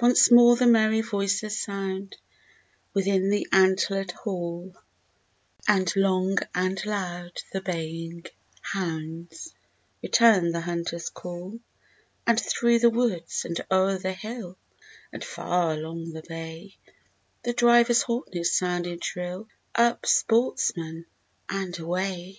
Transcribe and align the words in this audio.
Once 0.00 0.30
more 0.30 0.54
the 0.54 0.64
merry 0.64 1.00
voices 1.00 1.60
sound 1.60 2.16
Within 2.94 3.30
the 3.30 3.48
antlered 3.50 4.12
hall, 4.12 4.76
And 5.66 5.92
long 5.96 6.38
and 6.54 6.80
loud 6.86 7.42
the 7.52 7.60
baying 7.60 8.26
hounds 8.60 9.52
Return 10.04 10.52
the 10.52 10.60
hunter's 10.60 11.10
call; 11.10 11.58
And 12.28 12.38
through 12.38 12.78
the 12.78 12.90
woods, 12.90 13.44
and 13.44 13.60
o'er 13.68 13.98
the 13.98 14.12
hill, 14.12 14.56
And 15.12 15.24
far 15.24 15.72
along 15.74 16.12
the 16.12 16.22
bay, 16.22 16.76
The 17.42 17.52
driver's 17.52 18.02
horn 18.02 18.28
is 18.34 18.52
sounding 18.56 19.00
shrill, 19.00 19.48
Up, 19.74 20.06
sportsmen, 20.06 21.06
and 21.48 21.76
away! 21.76 22.38